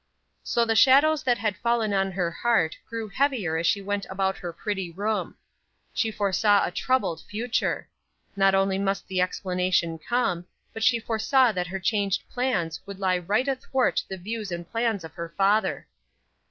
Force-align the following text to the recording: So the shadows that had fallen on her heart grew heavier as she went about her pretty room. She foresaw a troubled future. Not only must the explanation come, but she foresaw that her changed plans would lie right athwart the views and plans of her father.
So 0.41 0.65
the 0.65 0.75
shadows 0.75 1.21
that 1.21 1.37
had 1.37 1.55
fallen 1.57 1.93
on 1.93 2.13
her 2.13 2.31
heart 2.31 2.75
grew 2.89 3.07
heavier 3.07 3.55
as 3.57 3.67
she 3.67 3.83
went 3.83 4.07
about 4.09 4.37
her 4.39 4.51
pretty 4.51 4.89
room. 4.89 5.35
She 5.93 6.09
foresaw 6.09 6.65
a 6.65 6.71
troubled 6.71 7.21
future. 7.21 7.87
Not 8.35 8.55
only 8.55 8.79
must 8.79 9.07
the 9.07 9.21
explanation 9.21 9.99
come, 9.99 10.47
but 10.73 10.83
she 10.83 10.97
foresaw 10.99 11.51
that 11.51 11.67
her 11.67 11.79
changed 11.79 12.27
plans 12.31 12.81
would 12.87 12.97
lie 12.99 13.19
right 13.19 13.47
athwart 13.47 14.01
the 14.09 14.17
views 14.17 14.51
and 14.51 14.67
plans 14.67 15.03
of 15.03 15.13
her 15.13 15.29
father. 15.37 15.85